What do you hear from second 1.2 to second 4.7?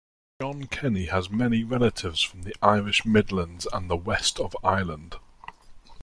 many relatives from The Irish Midlands and the West of